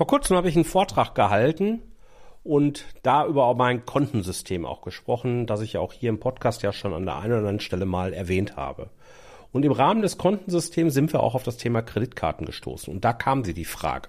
[0.00, 1.82] Vor kurzem habe ich einen Vortrag gehalten
[2.42, 6.94] und da über mein Kontensystem auch gesprochen, das ich auch hier im Podcast ja schon
[6.94, 8.88] an der einen oder anderen Stelle mal erwähnt habe.
[9.52, 12.90] Und im Rahmen des Kontensystems sind wir auch auf das Thema Kreditkarten gestoßen.
[12.90, 14.08] Und da kam sie die Frage.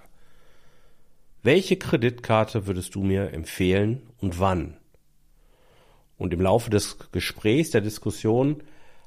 [1.42, 4.78] Welche Kreditkarte würdest du mir empfehlen und wann?
[6.16, 8.62] Und im Laufe des Gesprächs, der Diskussion,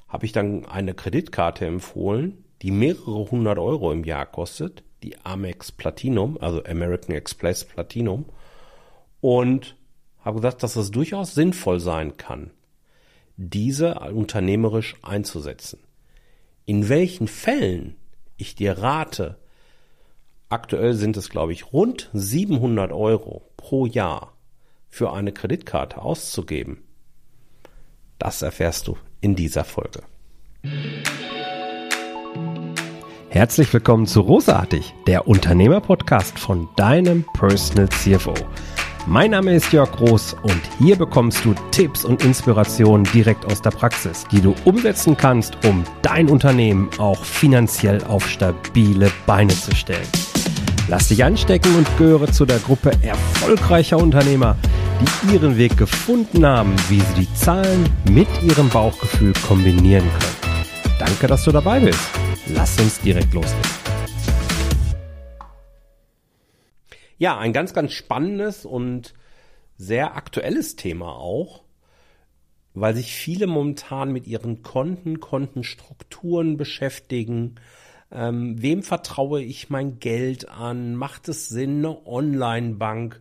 [0.06, 5.72] habe ich dann eine Kreditkarte empfohlen, die mehrere hundert Euro im Jahr kostet, die Amex
[5.72, 8.26] Platinum, also American Express Platinum,
[9.20, 9.76] und
[10.20, 12.50] habe gesagt, dass es durchaus sinnvoll sein kann,
[13.36, 15.80] diese unternehmerisch einzusetzen.
[16.64, 17.96] In welchen Fällen
[18.36, 19.38] ich dir rate,
[20.48, 24.36] aktuell sind es, glaube ich, rund 700 Euro pro Jahr
[24.88, 26.82] für eine Kreditkarte auszugeben,
[28.18, 30.02] das erfährst du in dieser Folge.
[33.36, 38.32] Herzlich willkommen zu Rosartig, der Unternehmerpodcast von deinem Personal CFO.
[39.06, 43.72] Mein Name ist Jörg Groß und hier bekommst du Tipps und Inspirationen direkt aus der
[43.72, 50.08] Praxis, die du umsetzen kannst, um dein Unternehmen auch finanziell auf stabile Beine zu stellen.
[50.88, 54.56] Lass dich anstecken und gehöre zu der Gruppe erfolgreicher Unternehmer,
[55.02, 60.96] die ihren Weg gefunden haben, wie sie die Zahlen mit ihrem Bauchgefühl kombinieren können.
[60.98, 62.00] Danke, dass du dabei bist.
[62.48, 63.70] Lass uns direkt loslegen.
[67.18, 69.14] Ja, ein ganz, ganz spannendes und
[69.76, 71.64] sehr aktuelles Thema auch,
[72.72, 77.56] weil sich viele momentan mit ihren Konten, Kontenstrukturen beschäftigen.
[78.12, 80.94] Ähm, wem vertraue ich mein Geld an?
[80.94, 83.20] Macht es Sinn, eine Online-Bank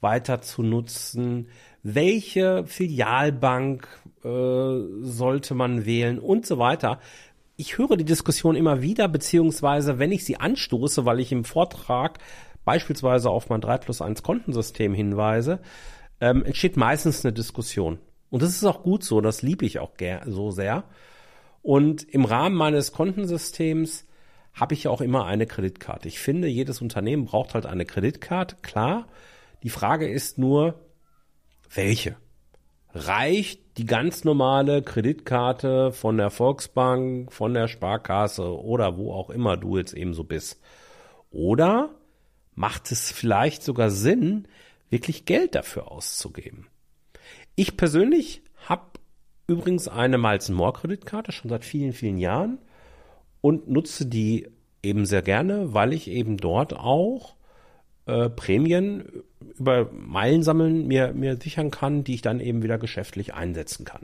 [0.00, 1.48] weiter zu nutzen?
[1.82, 3.88] Welche Filialbank
[4.22, 7.00] äh, sollte man wählen und so weiter?
[7.60, 12.18] Ich höre die Diskussion immer wieder, beziehungsweise wenn ich sie anstoße, weil ich im Vortrag
[12.64, 15.60] beispielsweise auf mein 3 plus 1 Kontensystem hinweise,
[16.20, 17.98] ähm, entsteht meistens eine Diskussion.
[18.30, 19.92] Und das ist auch gut so, das liebe ich auch
[20.26, 20.84] so sehr.
[21.62, 24.06] Und im Rahmen meines Kontensystems
[24.54, 26.08] habe ich auch immer eine Kreditkarte.
[26.08, 29.06] Ich finde, jedes Unternehmen braucht halt eine Kreditkarte, klar.
[29.62, 30.80] Die Frage ist nur,
[31.74, 32.16] welche?
[32.94, 39.56] reicht die ganz normale Kreditkarte von der Volksbank, von der Sparkasse oder wo auch immer
[39.56, 40.60] du jetzt eben so bist.
[41.30, 41.88] Oder
[42.54, 44.46] macht es vielleicht sogar Sinn,
[44.90, 46.66] wirklich Geld dafür auszugeben?
[47.54, 48.82] Ich persönlich habe
[49.46, 52.58] übrigens eine Miles More Kreditkarte schon seit vielen, vielen Jahren
[53.40, 54.46] und nutze die
[54.82, 57.34] eben sehr gerne, weil ich eben dort auch
[58.06, 59.22] äh, Prämien
[59.58, 64.02] über Meilen sammeln mir, mir sichern kann, die ich dann eben wieder geschäftlich einsetzen kann.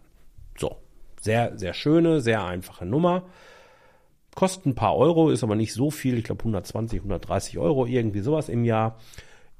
[0.58, 0.76] So.
[1.20, 3.24] Sehr, sehr schöne, sehr einfache Nummer.
[4.34, 6.18] Kostet ein paar Euro, ist aber nicht so viel.
[6.18, 8.98] Ich glaube 120, 130 Euro, irgendwie sowas im Jahr.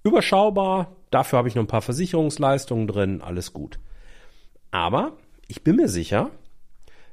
[0.05, 0.93] Überschaubar.
[1.11, 3.23] Dafür habe ich noch ein paar Versicherungsleistungen drin.
[3.23, 3.79] Alles gut.
[4.71, 5.17] Aber
[5.49, 6.31] ich bin mir sicher,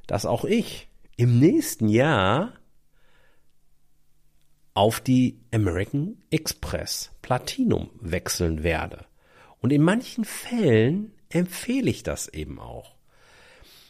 [0.06, 2.52] dass auch ich im nächsten Jahr
[4.74, 9.06] auf die American Express Platinum wechseln werde.
[9.60, 12.94] Und in manchen Fällen empfehle ich das eben auch.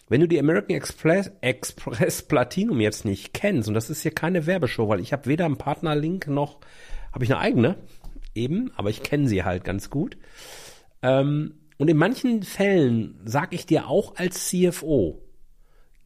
[0.09, 4.47] Wenn du die American Express, Express Platinum jetzt nicht kennst, und das ist hier keine
[4.47, 6.61] Werbeshow, weil ich habe weder einen Partnerlink noch
[7.13, 7.77] habe ich eine eigene,
[8.35, 10.19] eben, aber ich kenne sie halt ganz gut.
[11.03, 15.23] Ähm, und in manchen Fällen sage ich dir auch als CFO,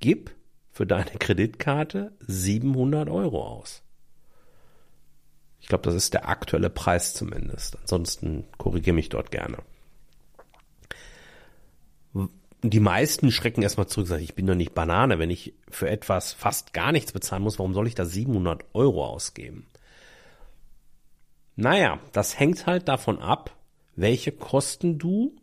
[0.00, 0.30] gib
[0.70, 3.82] für deine Kreditkarte 700 Euro aus.
[5.60, 7.76] Ich glaube, das ist der aktuelle Preis zumindest.
[7.80, 9.58] Ansonsten korrigiere mich dort gerne.
[12.62, 16.32] Die meisten schrecken erstmal zurück, sagen, ich bin doch nicht Banane, wenn ich für etwas
[16.32, 19.68] fast gar nichts bezahlen muss, warum soll ich da 700 Euro ausgeben?
[21.54, 23.54] Naja, das hängt halt davon ab,
[23.94, 25.36] welche Kosten du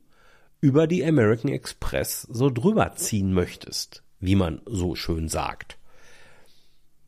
[0.62, 5.78] über die American Express so drüber ziehen möchtest, wie man so schön sagt.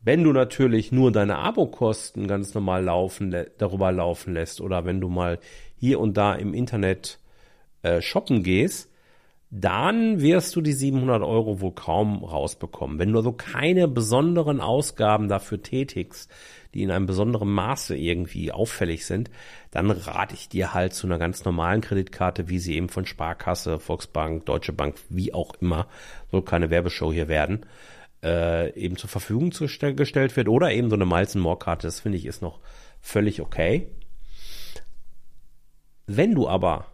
[0.00, 5.08] Wenn du natürlich nur deine Abokosten ganz normal laufen, darüber laufen lässt oder wenn du
[5.08, 5.38] mal
[5.76, 7.18] hier und da im Internet
[7.82, 8.90] äh, shoppen gehst,
[9.50, 12.98] dann wirst du die 700 Euro wohl kaum rausbekommen.
[12.98, 16.30] Wenn du also keine besonderen Ausgaben dafür tätigst,
[16.74, 19.30] die in einem besonderen Maße irgendwie auffällig sind,
[19.70, 23.78] dann rate ich dir halt zu einer ganz normalen Kreditkarte, wie sie eben von Sparkasse,
[23.78, 25.86] Volksbank, Deutsche Bank, wie auch immer,
[26.30, 27.64] soll keine Werbeshow hier werden,
[28.22, 32.00] äh, eben zur Verfügung zu gestellt wird oder eben so eine Miles More Karte, das
[32.00, 32.60] finde ich ist noch
[33.00, 33.88] völlig okay.
[36.06, 36.86] Wenn du aber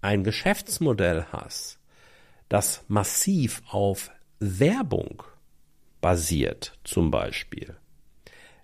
[0.00, 1.78] ein Geschäftsmodell hast,
[2.48, 5.22] das massiv auf Werbung
[6.00, 7.76] basiert, zum Beispiel,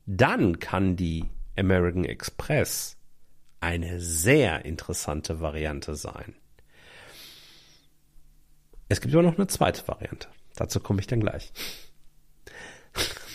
[0.06, 1.24] dann kann die
[1.56, 2.96] American Express
[3.60, 6.34] eine sehr interessante Variante sein.
[8.88, 10.28] Es gibt aber noch eine zweite Variante.
[10.56, 11.52] Dazu komme ich dann gleich.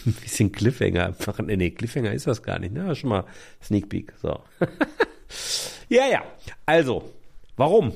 [0.06, 1.48] Ein bisschen Cliffhanger machen.
[1.48, 2.74] Nee, Cliffhanger ist das gar nicht.
[2.74, 2.96] Ne?
[2.96, 3.26] Schon mal
[3.62, 4.14] Sneak Peek.
[4.22, 4.40] So.
[5.90, 6.24] ja, ja.
[6.66, 7.12] Also,
[7.56, 7.94] warum?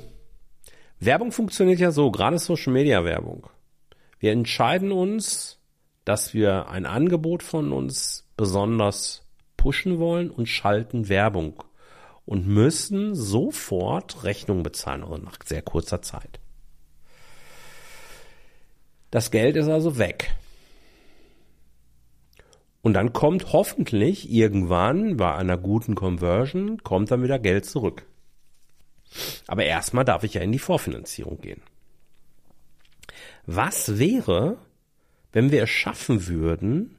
[0.99, 3.47] Werbung funktioniert ja so, gerade Social Media Werbung.
[4.19, 5.59] Wir entscheiden uns,
[6.03, 9.23] dass wir ein Angebot von uns besonders
[9.55, 11.63] pushen wollen und schalten Werbung
[12.25, 16.39] und müssen sofort Rechnung bezahlen, oder nach sehr kurzer Zeit.
[19.11, 20.35] Das Geld ist also weg.
[22.81, 28.05] Und dann kommt hoffentlich irgendwann bei einer guten Conversion, kommt dann wieder Geld zurück.
[29.47, 31.61] Aber erstmal darf ich ja in die Vorfinanzierung gehen.
[33.45, 34.57] Was wäre,
[35.31, 36.95] wenn wir es schaffen würden,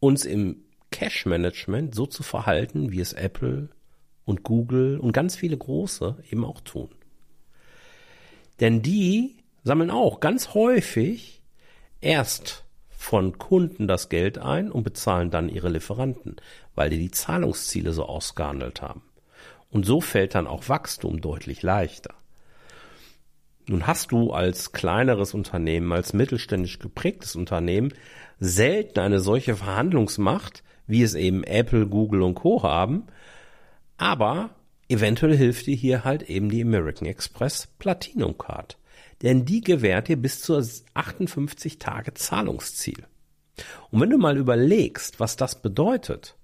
[0.00, 3.70] uns im Cash Management so zu verhalten, wie es Apple
[4.24, 6.90] und Google und ganz viele große eben auch tun?
[8.60, 11.42] Denn die sammeln auch ganz häufig
[12.00, 12.64] erst
[12.98, 16.36] von Kunden das Geld ein und bezahlen dann ihre Lieferanten,
[16.74, 19.02] weil die die Zahlungsziele so ausgehandelt haben.
[19.70, 22.12] Und so fällt dann auch Wachstum deutlich leichter.
[23.68, 27.94] Nun hast du als kleineres Unternehmen, als mittelständisch geprägtes Unternehmen
[28.40, 33.04] selten eine solche Verhandlungsmacht, wie es eben Apple, Google und Co haben.
[33.96, 34.50] Aber
[34.88, 38.76] eventuell hilft dir hier halt eben die American Express Platinum Card.
[39.22, 40.62] Denn die gewährt dir bis zu
[40.94, 43.04] 58 Tage Zahlungsziel.
[43.90, 46.36] Und wenn du mal überlegst, was das bedeutet,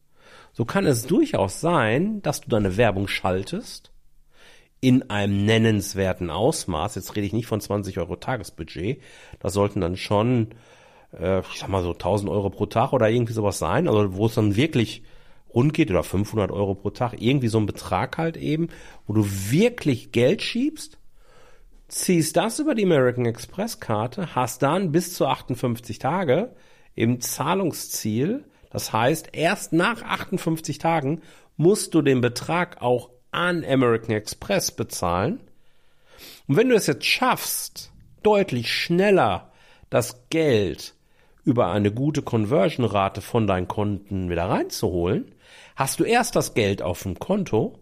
[0.52, 3.90] so kann es durchaus sein, dass du deine Werbung schaltest
[4.80, 6.96] in einem nennenswerten Ausmaß.
[6.96, 9.00] Jetzt rede ich nicht von 20 Euro Tagesbudget.
[9.40, 10.48] Das sollten dann schon,
[11.18, 13.88] äh, ich sag mal so 1000 Euro pro Tag oder irgendwie sowas sein.
[13.88, 15.02] Also wo es dann wirklich
[15.52, 17.14] rund geht oder 500 Euro pro Tag.
[17.20, 18.68] Irgendwie so ein Betrag halt eben,
[19.06, 20.98] wo du wirklich Geld schiebst
[21.88, 26.54] ziehst das über die American Express Karte, hast dann bis zu 58 Tage
[26.94, 28.44] im Zahlungsziel
[28.74, 31.22] das heißt, erst nach 58 Tagen
[31.56, 35.38] musst du den Betrag auch an American Express bezahlen.
[36.48, 37.92] Und wenn du es jetzt schaffst,
[38.24, 39.52] deutlich schneller
[39.90, 40.96] das Geld
[41.44, 45.36] über eine gute Conversion-Rate von deinen Konten wieder reinzuholen,
[45.76, 47.78] hast du erst das Geld auf dem Konto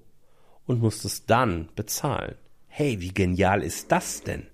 [0.66, 2.34] und musst es dann bezahlen.
[2.74, 4.46] Hey, wie genial ist das denn?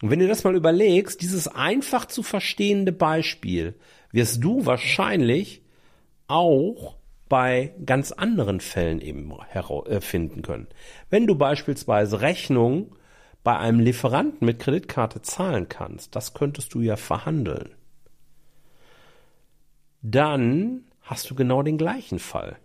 [0.00, 3.74] Und wenn du das mal überlegst, dieses einfach zu verstehende Beispiel
[4.12, 5.62] wirst du wahrscheinlich
[6.28, 6.98] auch
[7.28, 10.68] bei ganz anderen Fällen eben äh, finden können.
[11.10, 12.92] Wenn du beispielsweise Rechnungen
[13.42, 17.70] bei einem Lieferanten mit Kreditkarte zahlen kannst, das könntest du ja verhandeln.
[20.00, 22.56] Dann hast du genau den gleichen Fall.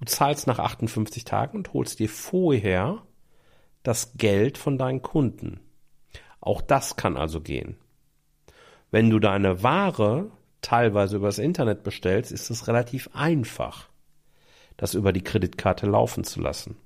[0.00, 3.02] Du zahlst nach 58 Tagen und holst dir vorher
[3.82, 5.60] das Geld von deinen Kunden.
[6.40, 7.76] Auch das kann also gehen.
[8.90, 10.30] Wenn du deine Ware
[10.62, 13.88] teilweise übers Internet bestellst, ist es relativ einfach,
[14.76, 16.76] das über die Kreditkarte laufen zu lassen.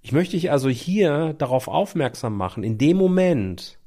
[0.00, 3.78] Ich möchte dich also hier darauf aufmerksam machen, in dem Moment,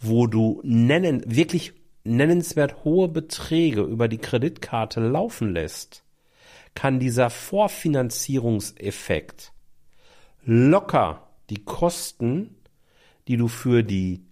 [0.00, 1.74] wo du nennen, wirklich
[2.04, 6.02] nennenswert hohe Beträge über die Kreditkarte laufen lässt,
[6.74, 9.52] kann dieser Vorfinanzierungseffekt
[10.44, 12.56] locker die Kosten,
[13.28, 14.24] die du für die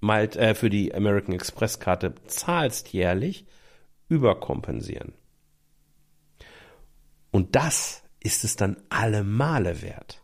[0.00, 3.46] mal, äh, für die American Express Karte zahlst jährlich,
[4.08, 5.12] überkompensieren.
[7.30, 10.20] Und das ist es dann alle Male wert.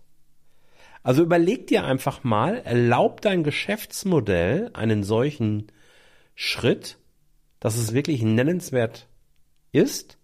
[1.02, 5.72] Also überleg dir einfach mal, erlaubt dein Geschäftsmodell einen solchen
[6.34, 6.98] Schritt,
[7.58, 9.08] dass es wirklich nennenswert
[9.72, 10.19] ist?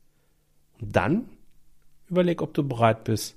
[0.81, 1.29] Und dann
[2.09, 3.37] überleg, ob du bereit bist,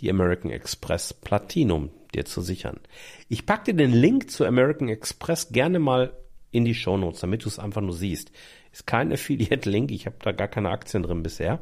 [0.00, 2.80] die American Express Platinum dir zu sichern.
[3.28, 6.12] Ich pack dir den Link zu American Express gerne mal
[6.50, 8.32] in die Show Notes, damit du es einfach nur siehst.
[8.72, 11.60] Ist kein Affiliate-Link, ich habe da gar keine Aktien drin bisher.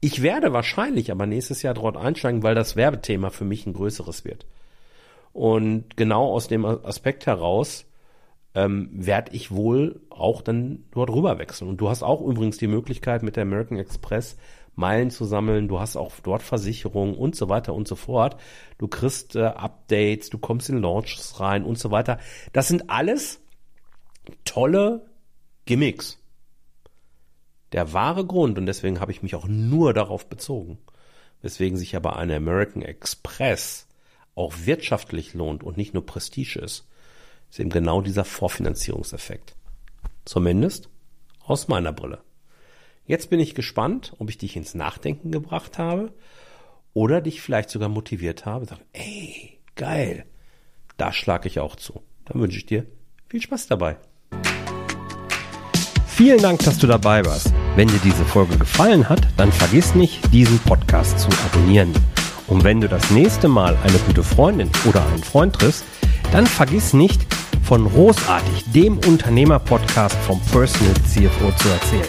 [0.00, 4.24] Ich werde wahrscheinlich aber nächstes Jahr dort einsteigen, weil das Werbethema für mich ein größeres
[4.24, 4.46] wird.
[5.32, 7.86] Und genau aus dem Aspekt heraus
[8.56, 11.68] ähm, werde ich wohl auch dann dort rüber wechseln.
[11.68, 14.36] Und du hast auch übrigens die Möglichkeit mit der American Express
[14.78, 18.38] Meilen zu sammeln, du hast auch dort Versicherungen und so weiter und so fort.
[18.76, 22.18] Du kriegst äh, Updates, du kommst in Launches rein und so weiter.
[22.52, 23.40] Das sind alles
[24.44, 25.06] tolle
[25.64, 26.18] Gimmicks.
[27.72, 30.78] Der wahre Grund, und deswegen habe ich mich auch nur darauf bezogen,
[31.40, 33.88] weswegen sich aber eine American Express
[34.34, 36.86] auch wirtschaftlich lohnt und nicht nur Prestige ist,
[37.56, 39.54] ist eben genau dieser Vorfinanzierungseffekt.
[40.26, 40.90] Zumindest
[41.42, 42.18] aus meiner Brille.
[43.06, 46.12] Jetzt bin ich gespannt, ob ich dich ins Nachdenken gebracht habe
[46.92, 48.66] oder dich vielleicht sogar motiviert habe.
[48.66, 50.26] Sag, ey, geil,
[50.98, 52.02] da schlage ich auch zu.
[52.26, 52.84] Dann wünsche ich dir
[53.26, 53.96] viel Spaß dabei.
[56.08, 57.54] Vielen Dank, dass du dabei warst.
[57.74, 61.94] Wenn dir diese Folge gefallen hat, dann vergiss nicht, diesen Podcast zu abonnieren.
[62.48, 65.84] Und wenn du das nächste Mal eine gute Freundin oder einen Freund triffst,
[66.32, 67.26] dann vergiss nicht,
[67.66, 72.08] von Großartig, dem Unternehmer-Podcast vom Personal CFO zu erzählen.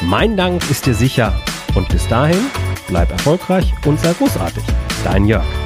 [0.00, 1.38] Mein Dank ist dir sicher
[1.74, 2.46] und bis dahin
[2.88, 4.64] bleib erfolgreich und sei großartig.
[5.04, 5.65] Dein Jörg.